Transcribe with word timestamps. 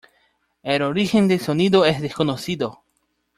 El 0.63 0.81
origen 0.81 1.27
del 1.27 1.39
sonido 1.41 1.85
es 1.85 2.01
desconocido. 2.01 2.81